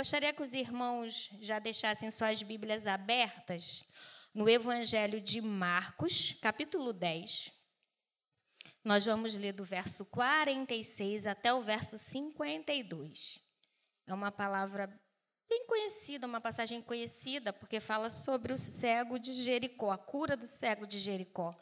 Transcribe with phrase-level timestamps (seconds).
[0.00, 3.84] Gostaria que os irmãos já deixassem suas Bíblias abertas
[4.32, 7.52] no Evangelho de Marcos, capítulo 10.
[8.82, 13.42] Nós vamos ler do verso 46 até o verso 52.
[14.06, 14.86] É uma palavra
[15.46, 20.46] bem conhecida, uma passagem conhecida, porque fala sobre o cego de Jericó, a cura do
[20.46, 21.54] cego de Jericó.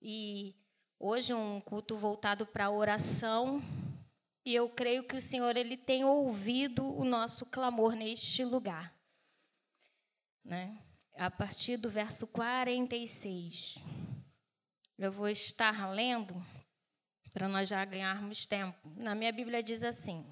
[0.00, 0.56] E
[0.98, 3.60] hoje um culto voltado para a oração,
[4.46, 8.96] e eu creio que o Senhor ele tem ouvido o nosso clamor neste lugar.
[10.44, 10.78] Né?
[11.16, 13.78] A partir do verso 46.
[14.96, 16.40] Eu vou estar lendo
[17.32, 18.78] para nós já ganharmos tempo.
[18.94, 20.24] Na minha Bíblia diz assim: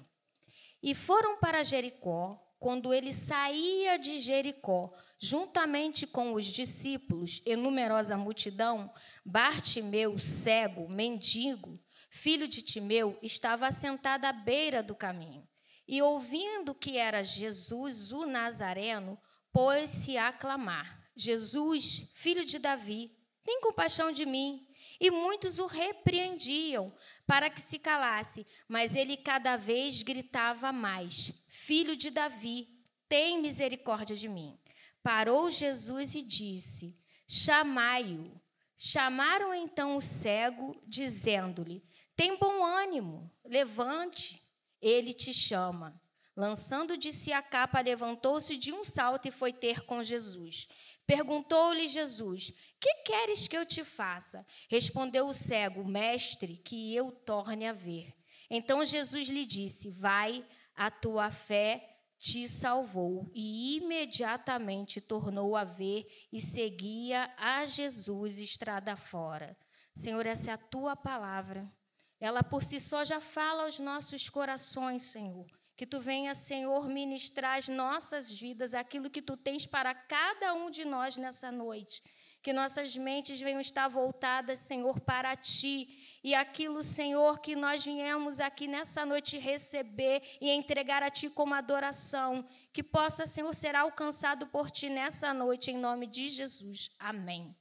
[0.81, 8.15] E foram para Jericó, quando ele saía de Jericó, juntamente com os discípulos e numerosa
[8.15, 8.91] multidão,
[9.25, 11.77] Bartimeu, cego, mendigo,
[12.15, 15.47] filho de Timeu, estava assentado à beira do caminho.
[15.87, 19.19] E ouvindo que era Jesus o Nazareno,
[19.51, 23.11] pôs-se a clamar: Jesus, filho de Davi,
[23.43, 24.65] tem compaixão de mim.
[24.99, 26.95] E muitos o repreendiam
[27.27, 32.67] para que se calasse, mas ele cada vez gritava mais: Filho de Davi,
[33.09, 34.57] tem misericórdia de mim.
[35.03, 38.41] Parou Jesus e disse: Chamai-o.
[38.77, 41.83] Chamaram então o cego, dizendo-lhe:
[42.15, 44.41] tem bom ânimo, levante,
[44.81, 45.99] ele te chama.
[46.35, 50.67] Lançando de si a capa, levantou-se de um salto e foi ter com Jesus.
[51.07, 54.45] Perguntou-lhe Jesus: Que queres que eu te faça?
[54.69, 58.13] Respondeu o cego: Mestre, que eu torne a ver.
[58.49, 63.31] Então Jesus lhe disse: Vai, a tua fé te salvou.
[63.33, 69.57] E imediatamente tornou a ver e seguia a Jesus estrada fora.
[69.95, 71.71] Senhor, essa é a tua palavra.
[72.19, 75.45] Ela por si só já fala aos nossos corações, Senhor.
[75.75, 80.69] Que tu venha, Senhor, ministrar as nossas vidas, aquilo que tu tens para cada um
[80.69, 82.01] de nós nessa noite.
[82.41, 86.19] Que nossas mentes venham estar voltadas, Senhor, para ti.
[86.23, 91.53] E aquilo, Senhor, que nós viemos aqui nessa noite receber e entregar a ti como
[91.53, 92.47] adoração.
[92.71, 96.91] Que possa, Senhor, ser alcançado por ti nessa noite, em nome de Jesus.
[96.99, 97.53] Amém.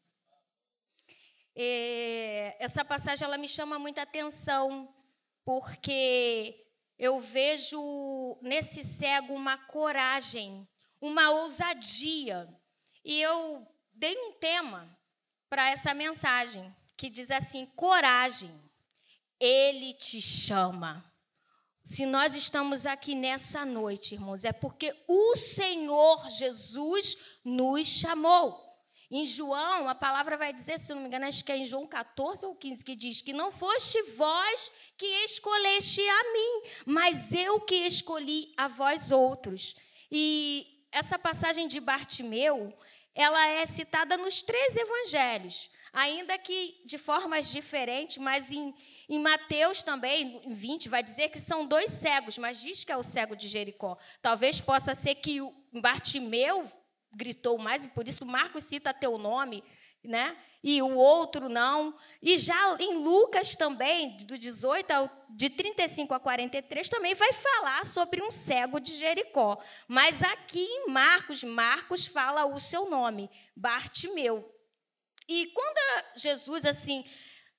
[1.56, 4.92] É, essa passagem ela me chama muita atenção,
[5.44, 6.64] porque
[6.98, 10.68] eu vejo nesse cego uma coragem,
[11.00, 12.48] uma ousadia.
[13.04, 14.88] E eu dei um tema
[15.48, 18.50] para essa mensagem, que diz assim: coragem,
[19.38, 21.04] ele te chama.
[21.82, 28.63] Se nós estamos aqui nessa noite, irmãos, é porque o Senhor Jesus nos chamou.
[29.10, 31.86] Em João, a palavra vai dizer, se não me engano, acho que é em João
[31.86, 37.60] 14 ou 15, que diz que não foste vós que escolheste a mim, mas eu
[37.60, 39.76] que escolhi a vós outros.
[40.10, 42.72] E essa passagem de Bartimeu,
[43.14, 48.74] ela é citada nos três evangelhos, ainda que de formas diferentes, mas em,
[49.08, 52.96] em Mateus também, em 20, vai dizer que são dois cegos, mas diz que é
[52.96, 53.96] o cego de Jericó.
[54.22, 56.68] Talvez possa ser que o Bartimeu
[57.14, 59.62] gritou mais, e por isso Marcos cita teu nome,
[60.02, 60.36] né?
[60.62, 61.94] E o outro não.
[62.22, 67.84] E já em Lucas também, do 18 ao, de 35 a 43, também vai falar
[67.86, 69.62] sobre um cego de Jericó.
[69.86, 74.50] Mas aqui em Marcos, Marcos fala o seu nome, Bartimeu.
[75.28, 77.04] E quando Jesus assim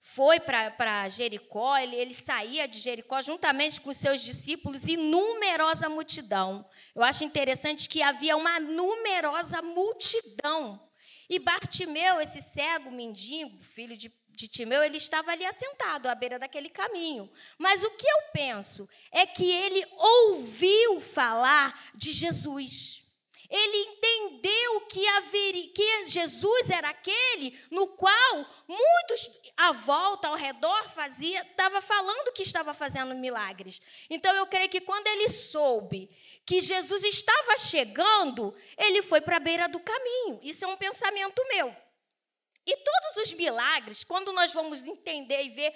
[0.08, 6.64] foi para Jericó, ele, ele saía de Jericó juntamente com seus discípulos e numerosa multidão.
[6.94, 10.80] Eu acho interessante que havia uma numerosa multidão.
[11.28, 16.38] E Bartimeu, esse cego mendigo, filho de, de Timeu, ele estava ali assentado à beira
[16.38, 17.28] daquele caminho.
[17.58, 23.05] Mas o que eu penso é que ele ouviu falar de Jesus.
[23.50, 30.90] Ele entendeu que, haveria, que Jesus era aquele no qual muitos à volta, ao redor,
[30.92, 33.82] fazia, estava falando que estava fazendo milagres.
[34.10, 36.10] Então eu creio que quando ele soube
[36.46, 40.40] que Jesus estava chegando, ele foi para a beira do caminho.
[40.42, 41.76] Isso é um pensamento meu.
[42.66, 45.74] E todos os milagres, quando nós vamos entender e ver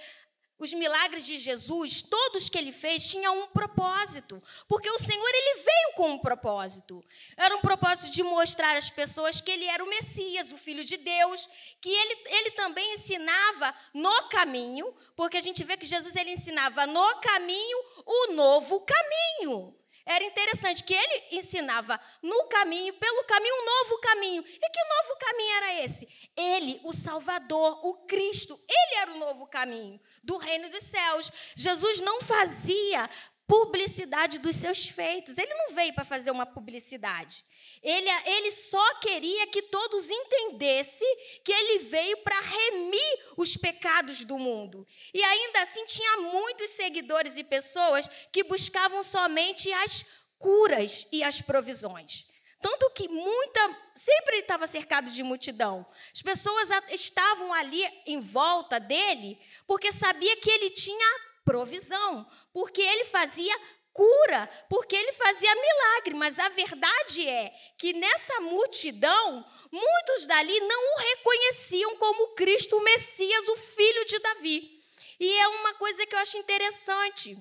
[0.59, 4.43] os milagres de Jesus, todos que ele fez, tinham um propósito.
[4.67, 7.03] Porque o Senhor, ele veio com um propósito.
[7.37, 10.97] Era um propósito de mostrar às pessoas que ele era o Messias, o Filho de
[10.97, 11.47] Deus,
[11.79, 16.85] que ele, ele também ensinava no caminho, porque a gente vê que Jesus ele ensinava
[16.85, 19.78] no caminho o novo caminho.
[20.05, 24.43] Era interessante que ele ensinava no caminho, pelo caminho, um novo caminho.
[24.43, 26.07] E que novo caminho era esse?
[26.35, 31.31] Ele, o Salvador, o Cristo, ele era o novo caminho do reino dos céus.
[31.55, 33.09] Jesus não fazia
[33.47, 35.37] publicidade dos seus feitos.
[35.37, 37.43] Ele não veio para fazer uma publicidade.
[37.81, 41.07] Ele, ele só queria que todos entendessem
[41.43, 44.85] que ele veio para remir os pecados do mundo.
[45.13, 50.05] E ainda assim tinha muitos seguidores e pessoas que buscavam somente as
[50.37, 52.25] curas e as provisões.
[52.61, 55.85] Tanto que muita, sempre ele estava cercado de multidão.
[56.13, 63.05] As pessoas estavam ali em volta dele porque sabia que ele tinha provisão, porque ele
[63.05, 63.57] fazia
[63.99, 70.95] cura, porque ele fazia milagre, mas a verdade é que nessa multidão, muitos dali não
[70.95, 74.81] o reconheciam como Cristo, o Messias, o filho de Davi.
[75.19, 77.37] E é uma coisa que eu acho interessante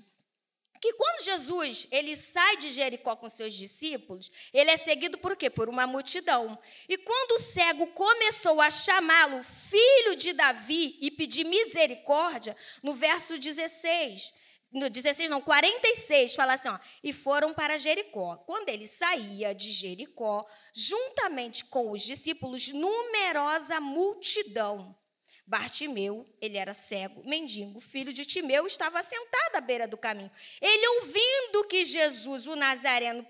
[0.81, 5.49] que quando Jesus ele sai de Jericó com seus discípulos, ele é seguido por quê?
[5.49, 6.59] Por uma multidão.
[6.89, 13.39] E quando o cego começou a chamá-lo filho de Davi e pedir misericórdia, no verso
[13.39, 14.35] 16,
[14.71, 18.37] no 16 não, 46, fala assim, ó, e foram para Jericó.
[18.47, 24.97] Quando ele saía de Jericó, juntamente com os discípulos, numerosa multidão
[25.49, 30.31] Bartimeu, ele era cego, mendigo, filho de Timeu, estava sentado à beira do caminho.
[30.61, 33.27] Ele, ouvindo que Jesus, o Nazareno,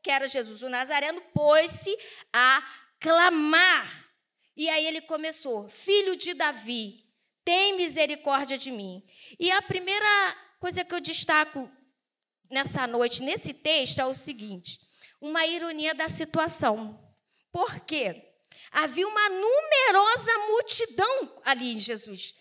[0.00, 1.92] que era Jesus, o Nazareno, pôs-se
[2.32, 2.62] a
[3.00, 4.08] clamar.
[4.56, 7.04] E aí ele começou: Filho de Davi,
[7.44, 9.04] tem misericórdia de mim.
[9.36, 11.70] E a primeira coisa que eu destaco
[12.50, 14.78] nessa noite, nesse texto, é o seguinte:
[15.20, 17.02] uma ironia da situação.
[17.52, 18.22] Por quê?
[18.72, 22.34] Havia uma numerosa multidão ali em Jesus.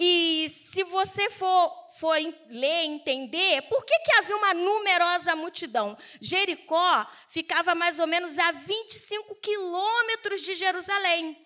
[0.00, 2.16] E se você for, for
[2.50, 5.98] ler, entender, por que, que havia uma numerosa multidão?
[6.20, 11.36] Jericó ficava mais ou menos a 25 quilômetros de Jerusalém.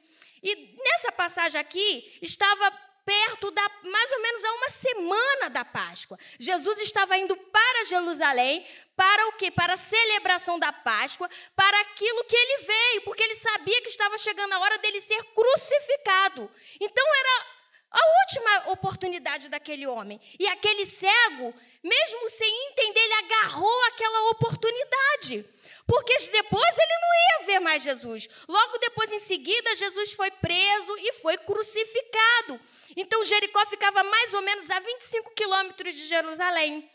[0.42, 2.70] E nessa passagem aqui, estava
[3.04, 6.18] perto da mais ou menos a uma semana da Páscoa.
[6.38, 8.66] Jesus estava indo para Jerusalém
[8.96, 9.50] para o quê?
[9.50, 14.16] Para a celebração da Páscoa, para aquilo que ele veio, porque ele sabia que estava
[14.18, 16.50] chegando a hora dele ser crucificado.
[16.80, 17.46] Então era
[17.90, 20.20] a última oportunidade daquele homem.
[20.38, 25.44] E aquele cego, mesmo sem entender, ele agarrou aquela oportunidade.
[25.86, 28.28] Porque depois ele não ia ver mais Jesus.
[28.48, 32.60] Logo depois, em seguida, Jesus foi preso e foi crucificado.
[32.96, 36.88] Então Jericó ficava mais ou menos a 25 quilômetros de Jerusalém.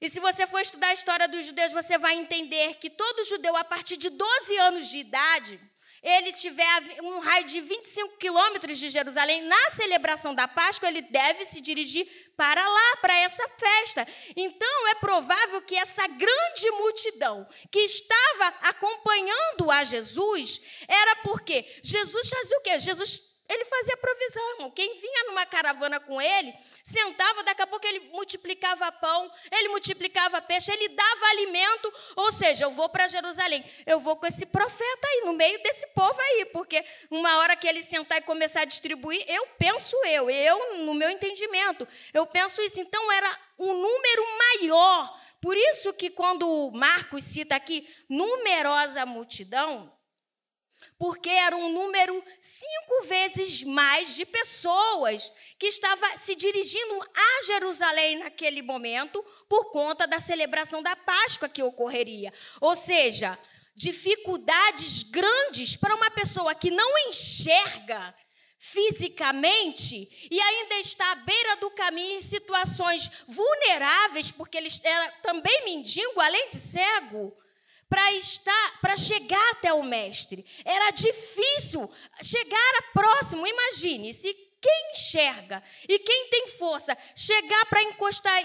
[0.00, 3.56] E se você for estudar a história dos judeus, você vai entender que todo judeu,
[3.56, 5.60] a partir de 12 anos de idade,
[6.02, 11.44] ele tiver um raio de 25 quilômetros de Jerusalém, na celebração da Páscoa, ele deve
[11.44, 12.06] se dirigir
[12.36, 14.06] para lá, para essa festa.
[14.36, 22.28] Então, é provável que essa grande multidão que estava acompanhando a Jesus era porque Jesus
[22.28, 22.78] fazia o quê?
[22.78, 24.70] Jesus ele fazia provisão.
[24.72, 26.52] Quem vinha numa caravana com ele,
[26.82, 31.92] sentava, daqui a pouco ele multiplicava pão, ele multiplicava peixe, ele dava alimento.
[32.16, 35.86] Ou seja, eu vou para Jerusalém, eu vou com esse profeta aí, no meio desse
[35.88, 40.28] povo aí, porque uma hora que ele sentar e começar a distribuir, eu penso eu,
[40.28, 42.80] eu, no meu entendimento, eu penso isso.
[42.80, 45.20] Então era um número maior.
[45.40, 49.92] Por isso que quando Marcos cita aqui numerosa multidão,
[50.98, 58.18] porque era um número cinco vezes mais de pessoas que estava se dirigindo a Jerusalém
[58.18, 62.32] naquele momento por conta da celebração da Páscoa que ocorreria.
[62.60, 63.38] Ou seja,
[63.76, 68.12] dificuldades grandes para uma pessoa que não enxerga
[68.58, 75.64] fisicamente e ainda está à beira do caminho em situações vulneráveis, porque ele era também
[75.64, 77.32] mendigo, além de cego
[77.88, 80.44] para estar, para chegar até o mestre.
[80.64, 81.90] Era difícil
[82.22, 83.46] chegar próximo.
[83.46, 88.44] Imagine se quem enxerga e quem tem força chegar para encostar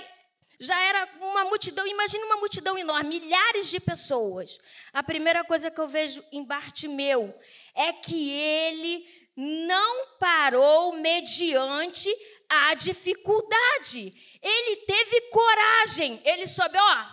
[0.59, 4.59] já era uma multidão, imagine uma multidão enorme, milhares de pessoas.
[4.93, 7.37] A primeira coisa que eu vejo em Bartimeu
[7.75, 12.09] é que ele não parou mediante
[12.49, 14.13] a dificuldade.
[14.41, 16.21] Ele teve coragem.
[16.23, 17.05] Ele soube, ó,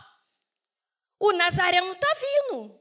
[1.21, 2.81] o Nazareno está vindo.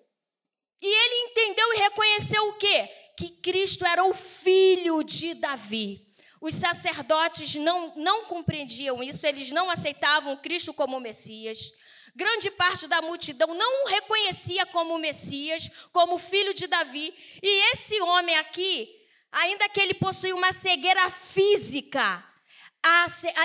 [0.81, 2.89] E ele entendeu e reconheceu o quê?
[3.17, 6.07] Que Cristo era o filho de Davi.
[6.39, 11.73] Os sacerdotes não, não compreendiam isso, eles não aceitavam Cristo como Messias.
[12.15, 17.13] Grande parte da multidão não o reconhecia como Messias, como filho de Davi.
[17.43, 18.89] E esse homem aqui,
[19.33, 22.25] ainda que ele possuía uma cegueira física,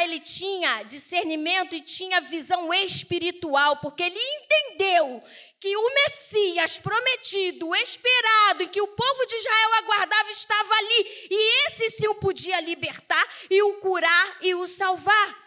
[0.04, 5.22] ele tinha discernimento e tinha visão espiritual, porque ele entendeu
[5.60, 11.66] que o Messias prometido, esperado, e que o povo de Israel aguardava, estava ali, e
[11.66, 15.44] esse sim o podia libertar e o curar e o salvar.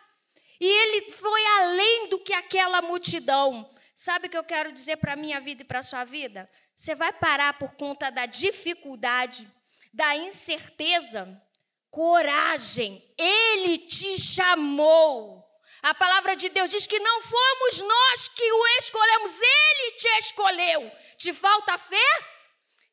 [0.59, 3.69] E ele foi além do que aquela multidão.
[3.93, 6.49] Sabe o que eu quero dizer para a minha vida e para a sua vida?
[6.75, 9.47] Você vai parar por conta da dificuldade,
[9.93, 11.41] da incerteza?
[11.89, 15.43] Coragem, ele te chamou.
[15.81, 20.91] A palavra de Deus diz que não fomos nós que o escolhemos, ele te escolheu.
[21.17, 22.25] Te falta fé?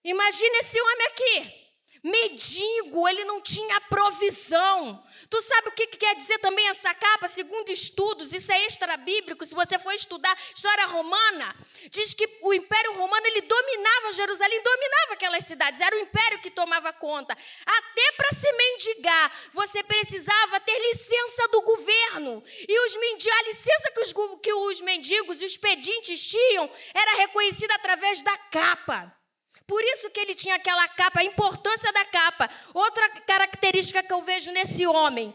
[0.04, 1.63] Imagine esse homem aqui
[2.04, 5.02] mendigo, ele não tinha provisão.
[5.30, 7.26] Tu sabe o que quer dizer também essa capa?
[7.26, 9.46] Segundo estudos, isso é extra bíblico.
[9.46, 11.56] Se você for estudar história romana,
[11.90, 15.80] diz que o Império Romano ele dominava Jerusalém, dominava aquelas cidades.
[15.80, 17.34] Era o império que tomava conta.
[17.64, 22.42] Até para se mendigar, você precisava ter licença do governo.
[22.68, 27.16] E os mendigos, a licença que os, que os mendigos e os pedintes tinham era
[27.16, 29.23] reconhecida através da capa.
[29.66, 32.50] Por isso que ele tinha aquela capa, a importância da capa.
[32.72, 35.34] Outra característica que eu vejo nesse homem.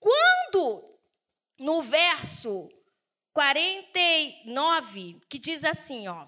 [0.00, 0.98] Quando,
[1.58, 2.68] no verso
[3.32, 6.26] 49, que diz assim, ó.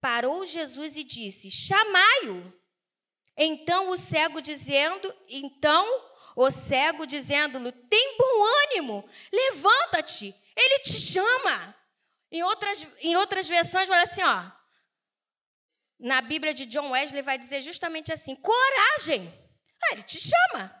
[0.00, 2.52] Parou Jesus e disse: Chamai-o.
[3.36, 5.86] Então o cego dizendo, então
[6.34, 11.76] o cego dizendo-lhe: Tem bom ânimo, levanta-te, ele te chama.
[12.32, 14.59] Em outras, em outras versões, fala assim: ó,
[16.00, 19.32] na Bíblia de John Wesley vai dizer justamente assim: coragem.
[19.84, 20.80] Ah, ele te chama.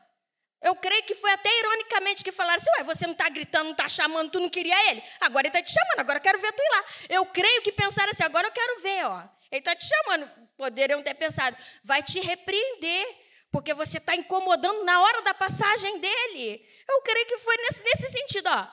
[0.62, 3.72] Eu creio que foi até ironicamente que falaram assim: ué, você não está gritando, não
[3.72, 5.02] está chamando, tu não queria ele?
[5.20, 6.84] Agora ele está te chamando, agora eu quero ver tu ir lá.
[7.08, 9.22] Eu creio que pensaram assim: agora eu quero ver, ó.
[9.50, 10.30] Ele está te chamando.
[10.56, 13.06] Poderiam ter pensado: vai te repreender,
[13.50, 16.66] porque você está incomodando na hora da passagem dele.
[16.88, 18.66] Eu creio que foi nesse, nesse sentido, ó.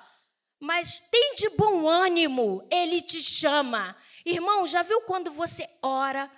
[0.60, 3.96] Mas tem de bom ânimo, ele te chama.
[4.26, 6.30] Irmão, já viu quando você ora,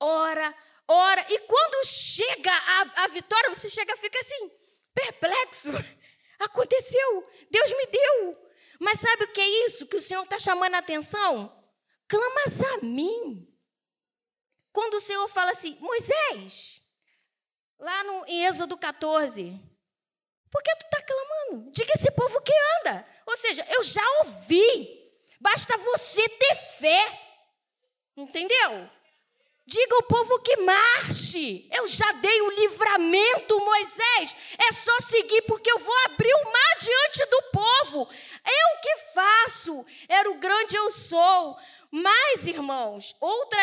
[0.00, 0.54] ora,
[0.86, 4.50] ora, e quando chega a, a vitória, você chega fica assim,
[4.94, 5.70] perplexo.
[6.40, 8.48] Aconteceu, Deus me deu.
[8.78, 11.52] Mas sabe o que é isso que o Senhor está chamando a atenção?
[12.06, 13.44] Clamas a mim.
[14.72, 16.82] Quando o Senhor fala assim, Moisés,
[17.78, 19.60] lá no, em Êxodo 14,
[20.50, 21.70] por que tu está clamando?
[21.72, 23.06] Diga esse povo que anda.
[23.26, 25.12] Ou seja, eu já ouvi.
[25.40, 27.20] Basta você ter fé.
[28.16, 28.90] Entendeu?
[29.70, 31.68] Diga ao povo que marche.
[31.70, 34.34] Eu já dei o livramento, Moisés.
[34.66, 38.08] É só seguir, porque eu vou abrir o mar diante do povo.
[38.46, 39.84] Eu que faço.
[40.08, 41.58] Era o grande eu sou.
[41.90, 43.60] Mas, irmãos, outra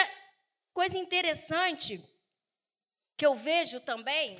[0.76, 2.00] coisa interessante
[3.18, 4.38] que eu vejo também,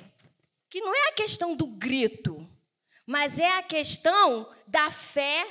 [0.70, 2.48] que não é a questão do grito,
[3.04, 5.44] mas é a questão da fé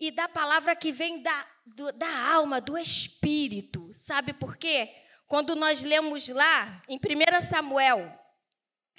[0.00, 3.92] e da palavra que vem da, do, da alma, do espírito.
[3.92, 5.03] Sabe por quê?
[5.34, 8.16] Quando nós lemos lá em 1 Samuel,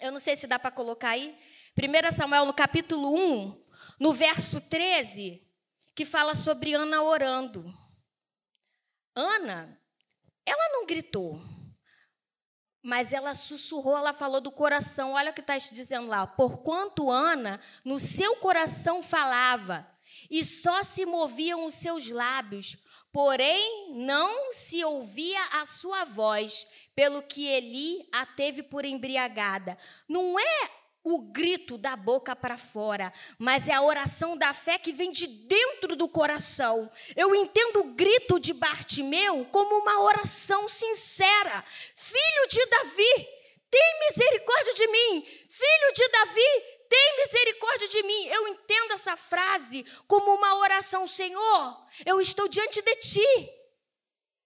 [0.02, 1.34] eu não sei se dá para colocar aí,
[1.82, 3.66] 1 Samuel no capítulo 1,
[4.02, 5.42] no verso 13,
[5.96, 7.64] que fala sobre Ana orando.
[9.16, 9.80] Ana,
[10.46, 11.40] ela não gritou,
[12.84, 15.14] mas ela sussurrou, ela falou do coração.
[15.14, 16.28] Olha o que está dizendo lá.
[16.28, 19.90] Porquanto Ana, no seu coração falava,
[20.30, 22.76] e só se moviam os seus lábios,
[23.16, 29.78] porém não se ouvia a sua voz, pelo que Eli a teve por embriagada.
[30.06, 30.70] Não é
[31.02, 35.28] o grito da boca para fora, mas é a oração da fé que vem de
[35.28, 36.92] dentro do coração.
[37.16, 41.64] Eu entendo o grito de Bartimeu como uma oração sincera.
[41.96, 43.28] Filho de Davi,
[43.72, 45.26] tem misericórdia de mim.
[45.48, 46.64] Filho de Davi,
[46.96, 48.28] tem misericórdia de mim.
[48.28, 53.50] Eu entendo essa frase como uma oração, Senhor, eu estou diante de ti.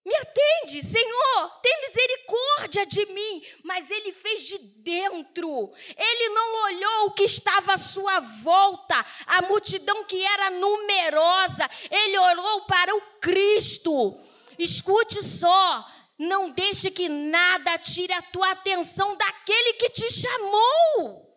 [0.04, 3.46] Me atende, Senhor, tem misericórdia de mim.
[3.64, 5.72] Mas ele fez de dentro.
[5.96, 11.70] Ele não olhou o que estava à sua volta, a multidão que era numerosa.
[11.92, 14.18] Ele olhou para o Cristo.
[14.58, 15.88] Escute só,
[16.18, 21.29] não deixe que nada tire a tua atenção daquele que te chamou.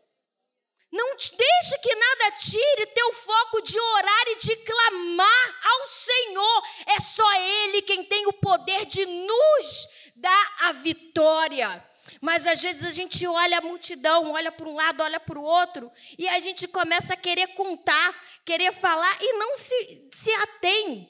[0.93, 6.63] Não deixe que nada tire teu foco de orar e de clamar ao Senhor.
[6.87, 11.83] É só Ele quem tem o poder de nos dar a vitória.
[12.21, 15.43] Mas às vezes a gente olha a multidão, olha para um lado, olha para o
[15.43, 21.09] outro, e a gente começa a querer contar, querer falar e não se, se atém.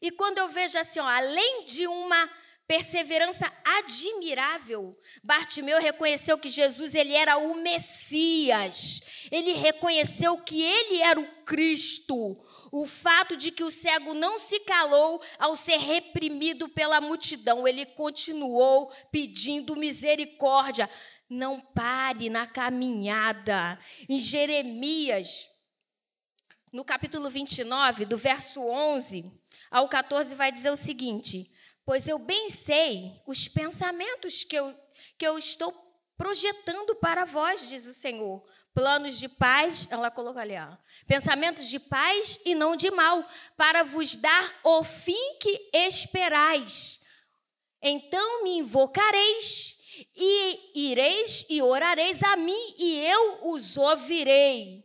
[0.00, 2.30] E quando eu vejo assim, ó, além de uma
[2.74, 4.98] perseverança admirável.
[5.22, 9.02] Bartimeu reconheceu que Jesus ele era o Messias.
[9.30, 12.36] Ele reconheceu que ele era o Cristo.
[12.72, 17.86] O fato de que o cego não se calou ao ser reprimido pela multidão, ele
[17.86, 20.90] continuou pedindo misericórdia.
[21.30, 23.78] Não pare na caminhada.
[24.08, 25.48] Em Jeremias
[26.72, 29.32] no capítulo 29, do verso 11
[29.70, 31.53] ao 14, vai dizer o seguinte:
[31.84, 34.74] Pois eu bem sei os pensamentos que eu,
[35.18, 35.72] que eu estou
[36.16, 38.42] projetando para vós, diz o Senhor.
[38.72, 40.76] Planos de paz, ela colocou ali, ó,
[41.06, 43.24] pensamentos de paz e não de mal,
[43.56, 47.06] para vos dar o fim que esperais.
[47.80, 49.78] Então me invocareis
[50.16, 54.83] e ireis e orareis a mim e eu os ouvirei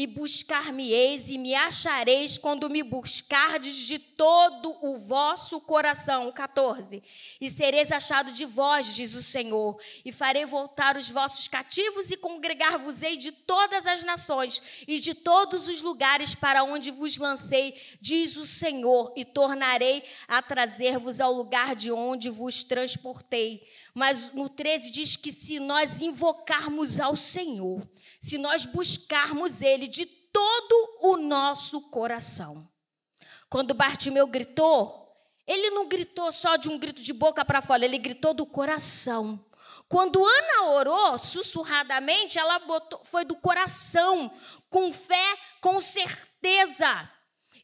[0.00, 6.32] e buscar-me-eis e me achareis quando me buscardes de todo o vosso coração.
[6.32, 7.02] 14.
[7.38, 12.16] E sereis achado de vós, diz o Senhor, e farei voltar os vossos cativos e
[12.16, 18.38] congregar-vos-ei de todas as nações e de todos os lugares para onde vos lancei, diz
[18.38, 23.68] o Senhor, e tornarei a trazer-vos ao lugar de onde vos transportei.
[23.94, 27.86] Mas no 13 diz que se nós invocarmos ao Senhor,
[28.20, 32.68] se nós buscarmos Ele de todo o nosso coração.
[33.48, 35.00] Quando Bartimeu gritou,
[35.46, 39.44] ele não gritou só de um grito de boca para fora, ele gritou do coração.
[39.88, 44.30] Quando Ana orou sussurradamente, ela botou, foi do coração,
[44.68, 47.10] com fé, com certeza,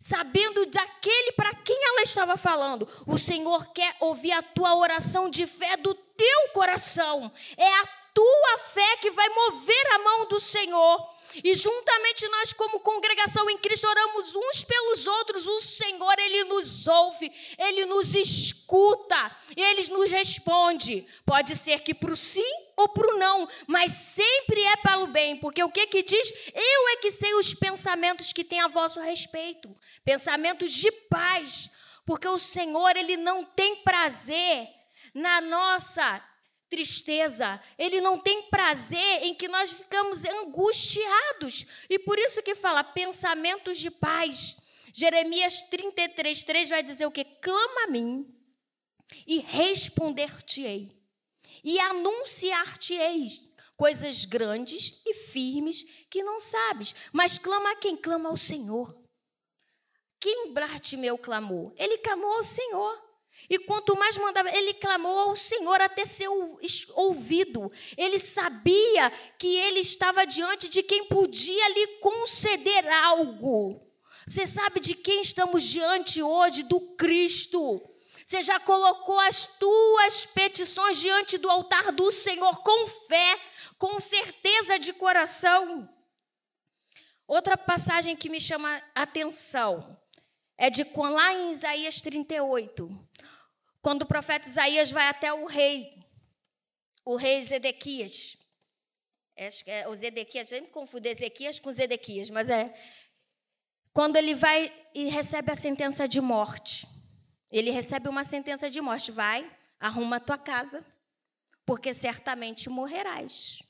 [0.01, 2.89] sabendo daquele para quem ela estava falando.
[3.07, 7.31] O Senhor quer ouvir a tua oração de fé do teu coração.
[7.57, 7.87] É a
[8.17, 11.17] tua fé que vai mover a mão do Senhor.
[11.45, 15.47] E juntamente nós, como congregação em Cristo, oramos uns pelos outros.
[15.47, 21.07] O Senhor, Ele nos ouve, Ele nos escuta, Ele nos responde.
[21.27, 25.09] Pode ser que para o sim ou para o não, mas sempre é para o
[25.09, 26.33] bem, porque o que que diz?
[26.55, 29.71] Eu é que sei os pensamentos que tem a vosso respeito,
[30.05, 31.71] pensamentos de paz,
[32.07, 34.69] porque o Senhor, Ele não tem prazer
[35.13, 36.23] na nossa
[36.69, 41.67] tristeza, ele não tem prazer em que nós ficamos angustiados.
[41.89, 44.67] E por isso que fala pensamentos de paz.
[44.93, 47.25] Jeremias 33, 3 vai dizer o que?
[47.25, 48.33] Clama a mim
[49.27, 50.91] e responder-te-ei,
[51.63, 53.29] e anunciar-te-ei
[53.77, 56.95] coisas grandes e firmes que não sabes.
[57.13, 57.97] Mas clama a quem?
[57.97, 58.99] Clama ao Senhor.
[60.19, 61.73] Quem Bartimeu clamou?
[61.77, 63.06] Ele clamou ao Senhor.
[63.49, 66.29] E quanto mais mandava, ele clamou ao Senhor até ser
[66.95, 67.71] ouvido.
[67.97, 73.81] Ele sabia que ele estava diante de quem podia lhe conceder algo.
[74.27, 76.65] Você sabe de quem estamos diante hoje?
[76.65, 77.81] Do Cristo.
[78.25, 83.41] Você já colocou as tuas petições diante do altar do Senhor com fé,
[83.79, 85.89] com certeza de coração.
[87.29, 89.97] Outra passagem que me chama a atenção
[90.59, 93.06] é de lá em Isaías 38
[93.87, 96.05] quando o profeta Isaías vai até o rei,
[97.05, 98.37] o rei Zedequias.
[99.37, 102.77] É, o Zedequias, sempre confundo Ezequias com Zedequias, mas é.
[103.93, 106.85] Quando ele vai e recebe a sentença de morte.
[107.49, 109.13] Ele recebe uma sentença de morte.
[109.13, 110.85] Vai, arruma a tua casa,
[111.65, 113.63] porque certamente morrerás.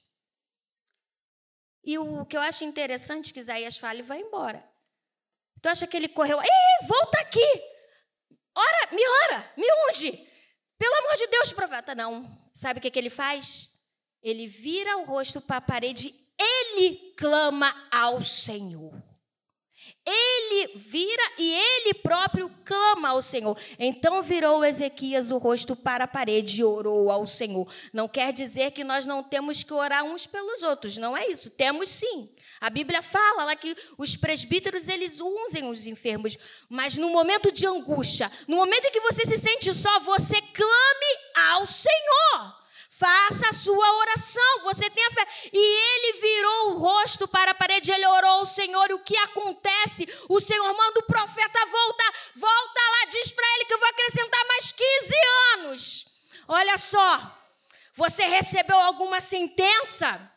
[1.84, 4.66] E o que eu acho interessante que Isaías fala, e vai embora.
[5.60, 6.40] Tu acha que ele correu?
[6.40, 7.75] Ei, volta aqui!
[8.56, 10.12] Ora, me ora, me unge.
[10.78, 11.94] Pelo amor de Deus, profeta.
[11.94, 12.26] Não.
[12.54, 13.76] Sabe o que, que ele faz?
[14.22, 18.92] Ele vira o rosto para a parede, ele clama ao Senhor.
[20.04, 23.58] Ele vira e ele próprio clama ao Senhor.
[23.78, 27.70] Então virou Ezequias o rosto para a parede e orou ao Senhor.
[27.92, 31.50] Não quer dizer que nós não temos que orar uns pelos outros, não é isso.
[31.50, 32.28] Temos sim.
[32.60, 36.36] A Bíblia fala lá que os presbíteros eles usem os enfermos,
[36.68, 41.18] mas no momento de angústia, no momento em que você se sente só, você clame
[41.52, 42.66] ao Senhor.
[42.98, 45.26] Faça a sua oração, você tem a fé.
[45.52, 48.90] E ele virou o rosto para a parede, ele orou ao Senhor.
[48.90, 50.08] E o que acontece?
[50.30, 52.14] O Senhor manda o profeta voltar.
[52.34, 55.14] Volta lá, diz para ele que eu vou acrescentar mais 15
[55.52, 56.06] anos.
[56.48, 57.38] Olha só,
[57.92, 60.32] você recebeu alguma sentença?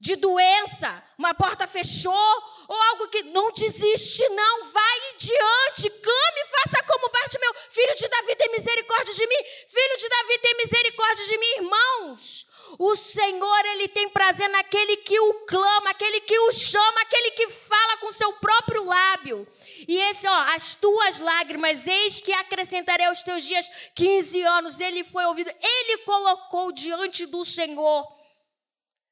[0.00, 6.82] De doença, uma porta fechou, ou algo que não desiste, não, vai diante, clame, faça
[6.84, 7.08] como
[7.40, 11.54] meu filho de Davi, tem misericórdia de mim, filho de Davi, tem misericórdia de mim,
[11.56, 12.46] irmãos.
[12.78, 17.48] O Senhor, Ele tem prazer naquele que o clama, aquele que o chama, aquele que
[17.48, 19.48] fala com seu próprio lábio.
[19.86, 24.80] E esse, ó, as tuas lágrimas, eis que acrescentarei aos teus dias 15 anos.
[24.80, 28.17] Ele foi ouvido, ele colocou diante do Senhor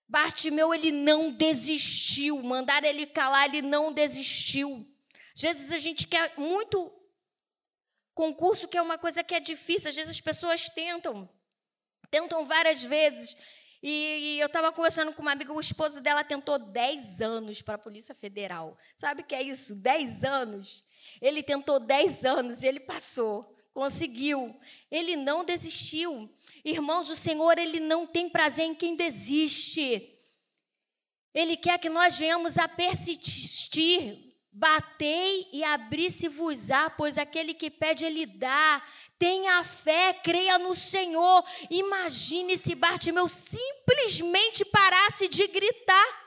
[0.09, 2.42] Bartimeu, ele não desistiu.
[2.42, 4.87] Mandaram ele calar, ele não desistiu.
[5.35, 6.92] Às vezes a gente quer muito
[8.14, 9.88] concurso, que é uma coisa que é difícil.
[9.88, 11.29] Às vezes as pessoas tentam,
[12.11, 13.37] tentam várias vezes.
[13.83, 17.79] E eu estava conversando com uma amiga, o esposo dela tentou 10 anos para a
[17.79, 18.77] Polícia Federal.
[18.97, 19.77] Sabe o que é isso?
[19.83, 20.85] 10 anos.
[21.21, 24.59] Ele tentou 10 anos e ele passou, conseguiu.
[24.90, 26.35] Ele não desistiu.
[26.68, 30.12] Irmãos, o Senhor, ele não tem prazer em quem desiste.
[31.33, 34.18] Ele quer que nós venhamos a persistir.
[34.50, 38.83] Batei e abri-se-vos-á, pois aquele que pede, ele dá.
[39.16, 41.44] Tenha fé, creia no Senhor.
[41.70, 46.26] Imagine se Bartimeu simplesmente parasse de gritar.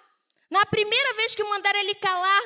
[0.50, 2.42] Na primeira vez que mandaram ele calar,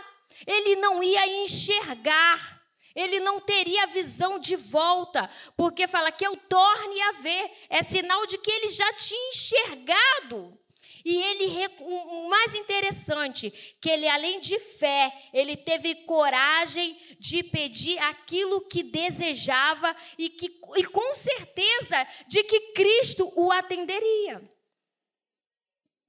[0.48, 2.53] ele não ia enxergar.
[2.96, 8.26] Ele não teria visão de volta, porque fala que eu torne a ver, é sinal
[8.28, 10.60] de que ele já tinha enxergado.
[11.06, 13.52] E ele, o mais interessante,
[13.82, 20.46] que ele, além de fé, ele teve coragem de pedir aquilo que desejava e, que,
[20.78, 24.42] e com certeza de que Cristo o atenderia.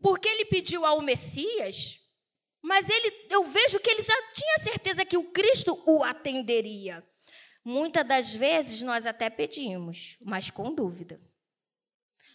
[0.01, 2.04] Porque ele pediu ao Messias,
[2.65, 7.05] mas ele, eu vejo que ele já tinha certeza que o Cristo o atenderia.
[7.63, 11.21] Muitas das vezes nós até pedimos, mas com dúvida.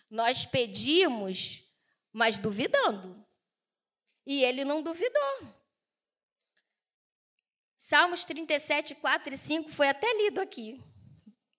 [0.08, 1.68] Nós pedimos
[2.14, 3.26] mas duvidando.
[4.24, 5.60] E ele não duvidou.
[7.76, 10.80] Salmos 37, 4 e 5 foi até lido aqui.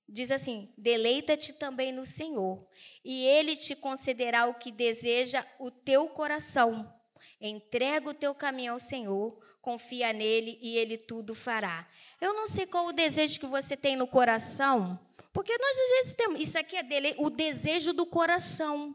[0.08, 2.68] Diz assim: Deleita-te também no Senhor,
[3.04, 6.99] e Ele te concederá o que deseja o teu coração.
[7.40, 11.86] Entrega o teu caminho ao Senhor, confia nele e Ele tudo fará.
[12.20, 15.00] Eu não sei qual o desejo que você tem no coração,
[15.32, 16.40] porque nós às vezes temos.
[16.40, 18.94] Isso aqui é dele, o desejo do coração.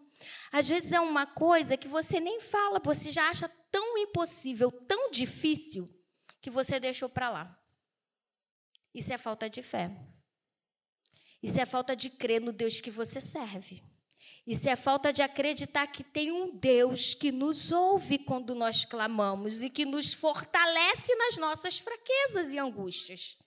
[0.51, 5.09] Às vezes é uma coisa que você nem fala, você já acha tão impossível, tão
[5.09, 5.87] difícil,
[6.39, 7.59] que você deixou para lá.
[8.93, 9.91] Isso é falta de fé.
[11.41, 13.83] Isso é falta de crer no Deus que você serve.
[14.45, 19.63] Isso é falta de acreditar que tem um Deus que nos ouve quando nós clamamos
[19.63, 23.37] e que nos fortalece nas nossas fraquezas e angústias.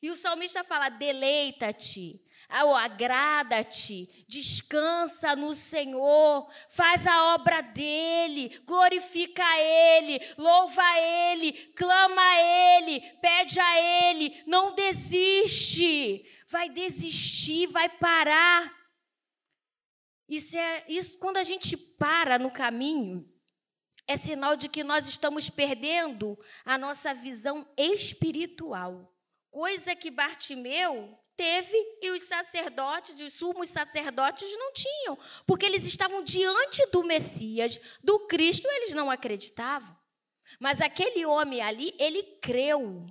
[0.00, 9.60] E o salmista fala: deleita-te agrada-te, descansa no Senhor, faz a obra dele, glorifica a
[9.60, 12.40] ele, louva a ele, clama a
[12.78, 16.24] ele, pede a ele, não desiste.
[16.48, 18.72] Vai desistir, vai parar.
[20.28, 23.28] Isso é isso quando a gente para no caminho,
[24.06, 29.12] é sinal de que nós estamos perdendo a nossa visão espiritual.
[29.50, 36.22] Coisa que Bartimeu teve e os sacerdotes, os sumos sacerdotes não tinham, porque eles estavam
[36.22, 39.96] diante do Messias, do Cristo, eles não acreditavam.
[40.60, 43.06] Mas aquele homem ali, ele creu.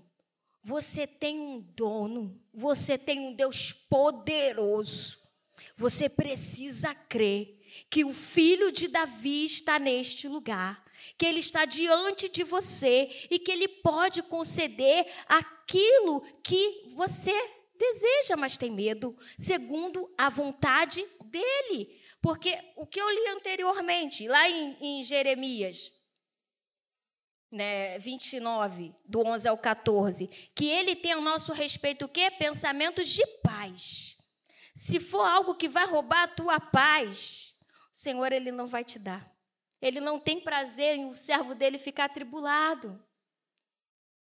[0.63, 5.22] Você tem um dono, você tem um Deus poderoso.
[5.75, 10.83] Você precisa crer que o filho de Davi está neste lugar,
[11.17, 17.33] que ele está diante de você e que ele pode conceder aquilo que você
[17.77, 22.01] deseja, mas tem medo, segundo a vontade dele.
[22.21, 25.91] Porque o que eu li anteriormente, lá em, em Jeremias,
[27.51, 32.31] né, 29, do 11 ao 14, que ele tem ao nosso respeito o quê?
[32.31, 34.12] Pensamentos de paz.
[34.73, 37.59] Se for algo que vai roubar a tua paz,
[37.91, 39.31] o Senhor ele não vai te dar.
[39.81, 43.03] Ele não tem prazer em o servo dele ficar atribulado.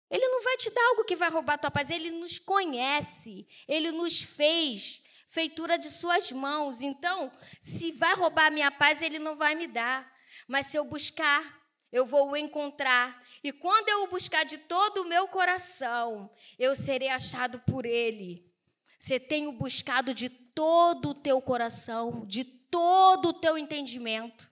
[0.10, 1.89] Ele não vai te dar algo que vai roubar a tua paz.
[1.89, 3.47] Ele nos conhece.
[3.67, 6.81] Ele nos fez feitura de suas mãos.
[6.81, 7.31] Então,
[7.62, 10.13] se vai roubar a minha paz, ele não vai me dar.
[10.47, 13.23] Mas se eu buscar, eu vou o encontrar.
[13.43, 16.29] E quando eu o buscar de todo o meu coração,
[16.60, 18.53] eu serei achado por ele.
[18.97, 24.49] Você tem o buscado de todo o teu coração, de todo o teu entendimento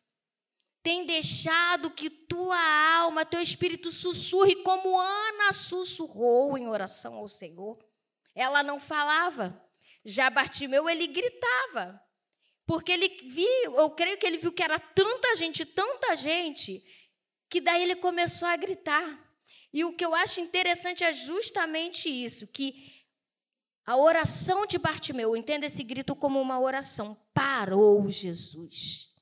[0.83, 2.59] tem deixado que tua
[2.97, 7.79] alma, teu espírito sussurre como Ana sussurrou em oração ao Senhor.
[8.35, 9.59] Ela não falava.
[10.03, 11.99] Já Bartimeu, ele gritava.
[12.65, 16.83] Porque ele viu, eu creio que ele viu que era tanta gente, tanta gente,
[17.49, 19.19] que daí ele começou a gritar.
[19.71, 22.92] E o que eu acho interessante é justamente isso, que
[23.85, 29.13] a oração de Bartimeu, entenda esse grito como uma oração, parou Jesus.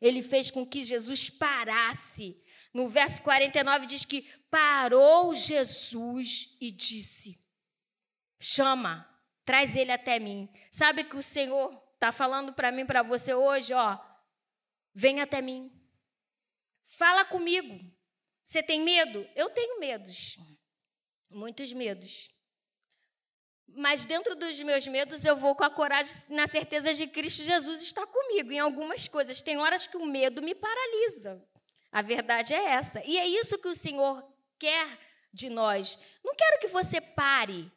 [0.00, 2.42] Ele fez com que Jesus parasse.
[2.72, 7.38] No verso 49 diz que parou Jesus e disse:
[8.40, 9.08] Chama,
[9.44, 10.48] traz ele até mim.
[10.70, 13.98] Sabe que o Senhor está falando para mim, para você hoje, ó.
[14.92, 15.70] Vem até mim.
[16.82, 17.78] Fala comigo.
[18.42, 19.24] Você tem medo?
[19.36, 20.36] Eu tenho medos.
[21.30, 22.30] Muitos medos.
[23.76, 27.82] Mas dentro dos meus medos, eu vou com a coragem, na certeza de Cristo Jesus
[27.82, 29.42] está comigo em algumas coisas.
[29.42, 31.42] Tem horas que o medo me paralisa.
[31.92, 33.02] A verdade é essa.
[33.04, 34.24] E é isso que o Senhor
[34.58, 34.86] quer
[35.32, 35.98] de nós.
[36.24, 37.70] Não quero que você pare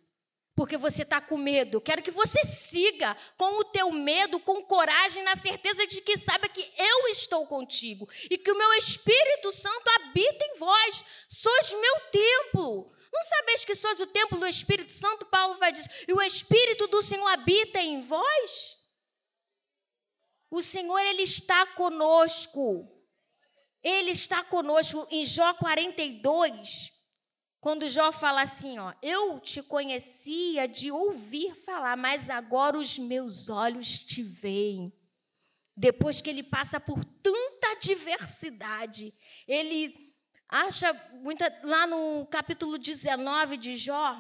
[0.56, 1.82] porque você está com medo.
[1.82, 6.48] Quero que você siga com o teu medo, com coragem, na certeza de que saiba
[6.48, 11.04] que eu estou contigo e que o meu Espírito Santo habita em vós.
[11.28, 12.94] Sois meu templo.
[13.14, 15.28] Não sabeis que sois o templo do Espírito Santo?
[15.28, 18.78] Paulo vai dizer, e o Espírito do Senhor habita em vós?
[20.50, 22.90] O Senhor, Ele está conosco.
[23.84, 25.06] Ele está conosco.
[25.12, 26.92] Em Jó 42,
[27.60, 33.48] quando Jó fala assim, ó, eu te conhecia de ouvir falar, mas agora os meus
[33.48, 34.92] olhos te veem.
[35.76, 39.14] Depois que ele passa por tanta diversidade,
[39.48, 40.13] ele
[40.54, 44.16] acha muita, lá no capítulo 19 de Jó,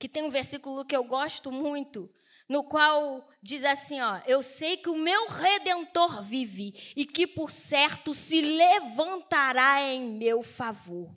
[0.00, 2.12] que tem um versículo que eu gosto muito,
[2.48, 7.52] no qual diz assim, ó, eu sei que o meu redentor vive e que por
[7.52, 11.14] certo se levantará em meu favor.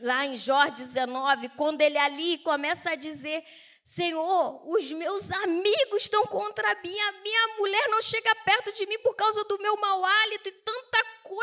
[0.00, 3.42] Lá em Jó 19, quando ele ali começa a dizer
[3.84, 8.98] Senhor, os meus amigos estão contra mim, a minha mulher não chega perto de mim
[9.00, 10.52] por causa do meu mau hálito e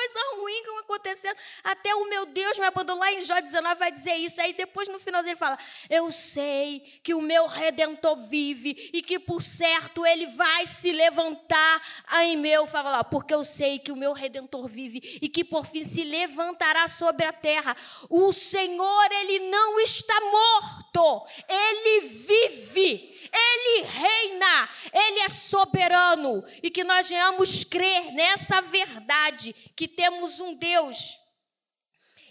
[0.02, 1.38] coisa ruim que acontecendo.
[1.64, 3.02] Até o meu Deus me abandonou.
[3.02, 4.42] Lá em Jó 19 vai dizer isso.
[4.42, 5.58] Aí depois no final ele fala:
[5.90, 11.82] Eu sei que o meu redentor vive e que por certo ele vai se levantar
[12.24, 13.04] em meu favor.
[13.06, 17.26] Porque eu sei que o meu redentor vive e que por fim se levantará sobre
[17.26, 17.76] a terra.
[18.10, 23.11] O Senhor, ele não está morto, ele vive.
[23.34, 30.54] Ele reina, Ele é soberano e que nós venhamos crer nessa verdade que temos um
[30.54, 31.20] Deus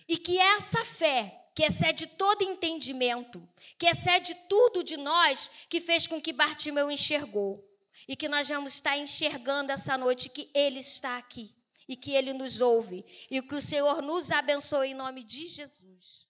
[0.09, 3.47] e que essa fé que excede todo entendimento,
[3.79, 7.65] que excede tudo de nós, que fez com que Bartimeu enxergou
[8.09, 11.55] e que nós vamos estar enxergando essa noite que Ele está aqui
[11.89, 16.30] e que Ele nos ouve e que o Senhor nos abençoe em nome de Jesus.